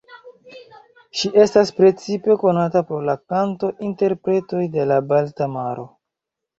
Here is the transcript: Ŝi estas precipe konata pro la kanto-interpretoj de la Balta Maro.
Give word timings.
Ŝi 1.19 1.31
estas 1.43 1.73
precipe 1.81 2.39
konata 2.45 2.83
pro 2.89 3.03
la 3.13 3.17
kanto-interpretoj 3.37 4.67
de 4.81 4.91
la 4.95 5.03
Balta 5.15 5.55
Maro. 5.57 5.91